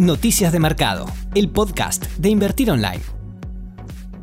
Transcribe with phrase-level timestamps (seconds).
[0.00, 1.04] Noticias de Mercado,
[1.34, 3.02] el podcast de Invertir Online.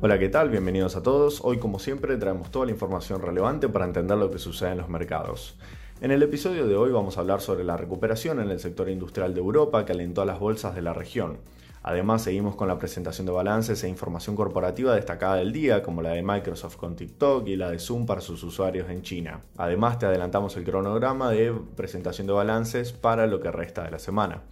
[0.00, 0.48] Hola, ¿qué tal?
[0.48, 1.40] Bienvenidos a todos.
[1.42, 4.88] Hoy, como siempre, traemos toda la información relevante para entender lo que sucede en los
[4.88, 5.56] mercados.
[6.00, 9.34] En el episodio de hoy vamos a hablar sobre la recuperación en el sector industrial
[9.34, 11.38] de Europa que alentó a las bolsas de la región.
[11.82, 16.10] Además, seguimos con la presentación de balances e información corporativa destacada del día, como la
[16.10, 19.40] de Microsoft con TikTok y la de Zoom para sus usuarios en China.
[19.56, 23.98] Además, te adelantamos el cronograma de presentación de balances para lo que resta de la
[23.98, 24.42] semana.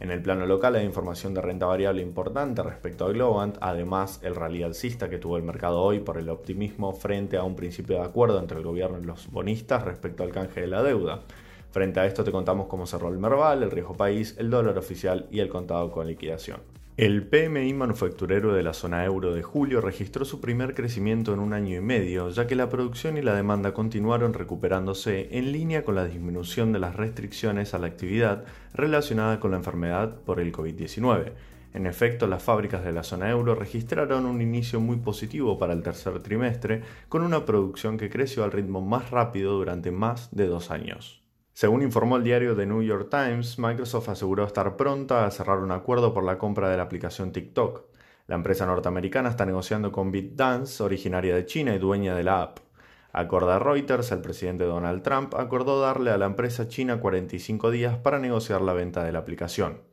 [0.00, 4.34] En el plano local hay información de renta variable importante respecto a Globant, además el
[4.34, 8.06] rally alcista que tuvo el mercado hoy por el optimismo frente a un principio de
[8.06, 11.20] acuerdo entre el gobierno y los bonistas respecto al canje de la deuda.
[11.70, 15.26] Frente a esto te contamos cómo cerró el Merval, el riesgo país, el dólar oficial
[15.30, 16.79] y el contado con liquidación.
[16.96, 21.54] El PMI manufacturero de la zona euro de julio registró su primer crecimiento en un
[21.54, 25.94] año y medio, ya que la producción y la demanda continuaron recuperándose en línea con
[25.94, 28.44] la disminución de las restricciones a la actividad
[28.74, 31.32] relacionada con la enfermedad por el COVID-19.
[31.72, 35.82] En efecto, las fábricas de la zona euro registraron un inicio muy positivo para el
[35.82, 40.70] tercer trimestre, con una producción que creció al ritmo más rápido durante más de dos
[40.70, 41.22] años.
[41.60, 45.72] Según informó el diario The New York Times, Microsoft aseguró estar pronta a cerrar un
[45.72, 47.84] acuerdo por la compra de la aplicación TikTok.
[48.28, 52.60] La empresa norteamericana está negociando con BitDance, originaria de China y dueña de la app.
[53.12, 57.98] Acorde a Reuters, el presidente Donald Trump acordó darle a la empresa china 45 días
[57.98, 59.89] para negociar la venta de la aplicación.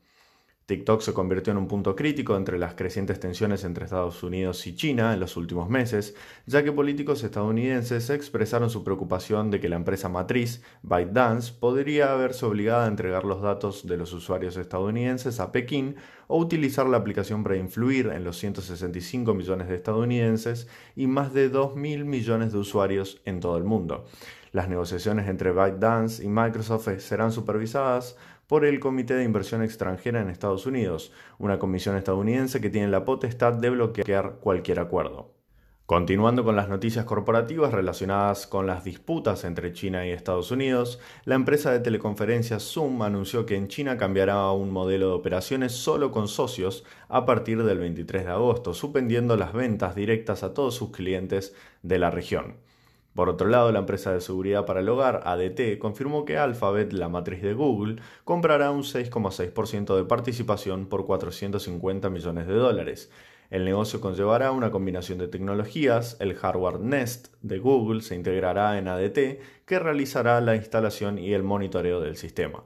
[0.67, 4.75] TikTok se convirtió en un punto crítico entre las crecientes tensiones entre Estados Unidos y
[4.75, 6.13] China en los últimos meses,
[6.45, 12.45] ya que políticos estadounidenses expresaron su preocupación de que la empresa matriz, ByteDance, podría verse
[12.45, 15.95] obligada a entregar los datos de los usuarios estadounidenses a Pekín
[16.27, 21.49] o utilizar la aplicación para influir en los 165 millones de estadounidenses y más de
[21.49, 24.03] 2.000 millones de usuarios en todo el mundo.
[24.51, 30.29] Las negociaciones entre ByteDance y Microsoft serán supervisadas por el Comité de Inversión Extranjera en
[30.29, 35.33] Estados Unidos, una comisión estadounidense que tiene la potestad de bloquear cualquier acuerdo.
[35.85, 41.35] Continuando con las noticias corporativas relacionadas con las disputas entre China y Estados Unidos, la
[41.35, 46.11] empresa de teleconferencias Zoom anunció que en China cambiará a un modelo de operaciones solo
[46.11, 50.91] con socios a partir del 23 de agosto, suspendiendo las ventas directas a todos sus
[50.91, 52.55] clientes de la región.
[53.17, 57.09] Por otro lado, la empresa de seguridad para el hogar, ADT, confirmó que Alphabet, la
[57.09, 63.11] matriz de Google, comprará un 6,6% de participación por 450 millones de dólares.
[63.49, 68.87] El negocio conllevará una combinación de tecnologías, el hardware Nest de Google se integrará en
[68.87, 69.17] ADT,
[69.65, 72.65] que realizará la instalación y el monitoreo del sistema.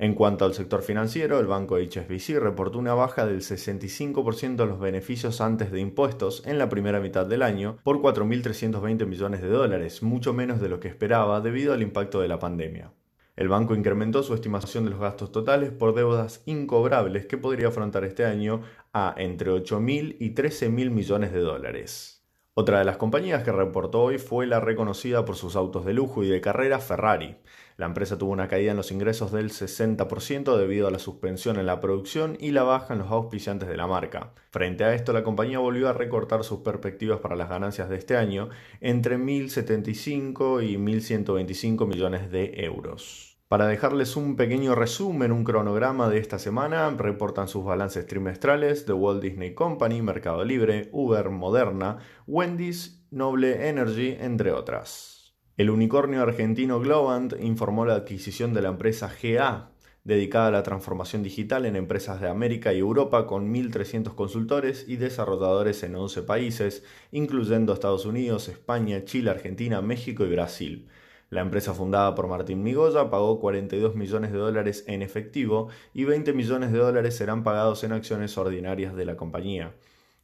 [0.00, 4.80] En cuanto al sector financiero, el banco HSBC reportó una baja del 65% de los
[4.80, 10.02] beneficios antes de impuestos en la primera mitad del año por 4.320 millones de dólares,
[10.02, 12.94] mucho menos de lo que esperaba debido al impacto de la pandemia.
[13.36, 18.04] El banco incrementó su estimación de los gastos totales por deudas incobrables que podría afrontar
[18.04, 18.62] este año
[18.94, 22.19] a entre 8.000 y 13.000 millones de dólares.
[22.60, 26.22] Otra de las compañías que reportó hoy fue la reconocida por sus autos de lujo
[26.24, 27.38] y de carrera Ferrari.
[27.78, 31.64] La empresa tuvo una caída en los ingresos del 60% debido a la suspensión en
[31.64, 34.34] la producción y la baja en los auspiciantes de la marca.
[34.50, 38.18] Frente a esto, la compañía volvió a recortar sus perspectivas para las ganancias de este
[38.18, 38.50] año
[38.82, 43.39] entre 1.075 y 1.125 millones de euros.
[43.50, 48.92] Para dejarles un pequeño resumen, un cronograma de esta semana, reportan sus balances trimestrales de
[48.92, 55.34] Walt Disney Company, Mercado Libre, Uber, Moderna, Wendy's, Noble Energy, entre otras.
[55.56, 59.72] El unicornio argentino Globant informó la adquisición de la empresa GA,
[60.04, 64.94] dedicada a la transformación digital en empresas de América y Europa con 1.300 consultores y
[64.94, 70.88] desarrolladores en 11 países, incluyendo Estados Unidos, España, Chile, Argentina, México y Brasil.
[71.30, 76.32] La empresa fundada por Martín Migoya pagó 42 millones de dólares en efectivo y 20
[76.32, 79.72] millones de dólares serán pagados en acciones ordinarias de la compañía.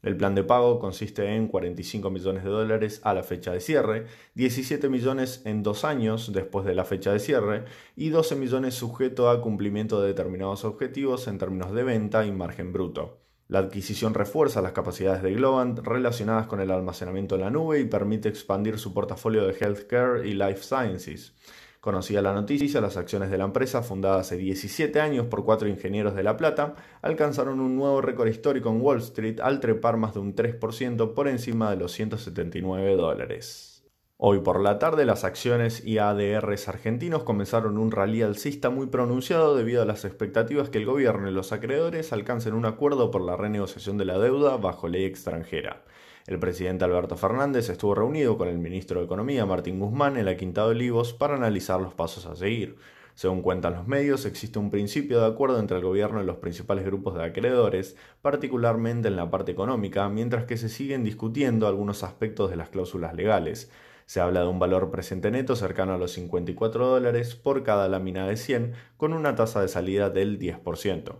[0.02, 4.06] El plan de pago consiste en 45 millones de dólares a la fecha de cierre,
[4.34, 9.30] 17 millones en dos años después de la fecha de cierre y 12 millones sujeto
[9.30, 13.25] a cumplimiento de determinados objetivos en términos de venta y margen bruto.
[13.48, 17.84] La adquisición refuerza las capacidades de Globant relacionadas con el almacenamiento en la nube y
[17.84, 21.32] permite expandir su portafolio de healthcare y life sciences.
[21.80, 26.16] Conocida la noticia, las acciones de la empresa, fundada hace 17 años por cuatro ingenieros
[26.16, 30.18] de La Plata, alcanzaron un nuevo récord histórico en Wall Street al trepar más de
[30.18, 33.75] un 3% por encima de los 179 dólares.
[34.18, 39.54] Hoy por la tarde las acciones y ADRs argentinos comenzaron un rally alcista muy pronunciado
[39.54, 43.36] debido a las expectativas que el gobierno y los acreedores alcancen un acuerdo por la
[43.36, 45.82] renegociación de la deuda bajo ley extranjera.
[46.26, 50.38] El presidente Alberto Fernández estuvo reunido con el ministro de Economía Martín Guzmán en la
[50.38, 52.78] Quinta de Olivos para analizar los pasos a seguir.
[53.14, 56.86] Según cuentan los medios, existe un principio de acuerdo entre el gobierno y los principales
[56.86, 62.48] grupos de acreedores, particularmente en la parte económica, mientras que se siguen discutiendo algunos aspectos
[62.48, 63.70] de las cláusulas legales.
[64.06, 68.26] Se habla de un valor presente neto cercano a los 54 dólares por cada lámina
[68.26, 71.16] de 100, con una tasa de salida del 10%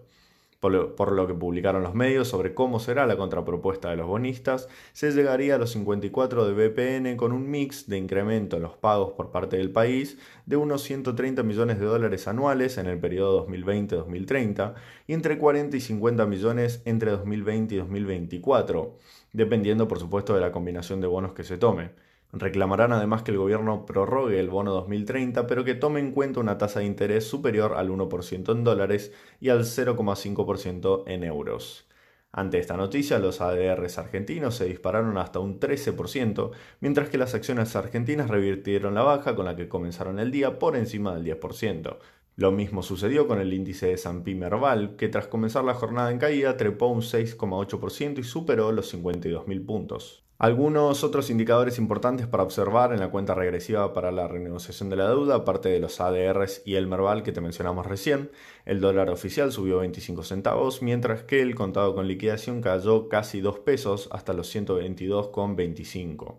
[0.61, 5.13] por lo, que publicaron los medios sobre cómo será la contrapropuesta de los bonistas, se
[5.13, 9.31] llegaría a los 54 de BPN con un mix de incremento en los pagos por
[9.31, 14.75] parte del país de unos 130 millones de dólares anuales en el periodo 2020-2030
[15.07, 18.97] y entre 40 y 50 millones entre 2020 y 2024,
[19.33, 21.91] dependiendo por supuesto de la combinación de bonos que se tome.
[22.33, 26.59] Reclamarán además que el gobierno prorrogue el bono 2030, pero que tome en cuenta una
[26.59, 31.87] tasa de interés superior al 1% en dólares y al 0,5% en euros.
[32.33, 36.51] Ante esta noticia, los ADRs argentinos se dispararon hasta un 13%,
[36.81, 40.77] mientras que las acciones argentinas revirtieron la baja con la que comenzaron el día por
[40.77, 41.97] encima del 10%.
[42.35, 46.19] Lo mismo sucedió con el índice de San Merval, que tras comenzar la jornada en
[46.19, 50.26] caída trepó un 6,8% y superó los 52.000 puntos.
[50.39, 55.09] Algunos otros indicadores importantes para observar en la cuenta regresiva para la renegociación de la
[55.09, 58.31] deuda, aparte de los ADRs y el Merval que te mencionamos recién,
[58.67, 63.61] el dólar oficial subió 25 centavos, mientras que el contado con liquidación cayó casi 2
[63.61, 66.35] pesos hasta los 122,25.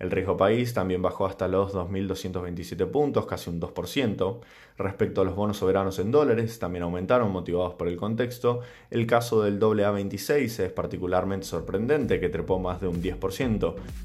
[0.00, 4.40] El riesgo país también bajó hasta los 2.227 puntos, casi un 2%.
[4.76, 8.60] Respecto a los bonos soberanos en dólares, también aumentaron motivados por el contexto.
[8.90, 13.18] El caso del AA26 es particularmente sorprendente, que trepó más de un 10%,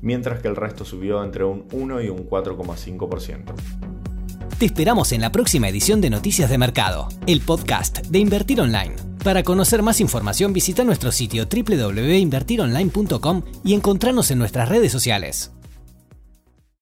[0.02, 3.54] mientras que el resto subió entre un 1 y un 4,5%.
[4.58, 8.96] Te esperamos en la próxima edición de Noticias de Mercado, el podcast de Invertir Online.
[9.24, 15.52] Para conocer más información visita nuestro sitio www.invertironline.com y encontrarnos en nuestras redes sociales.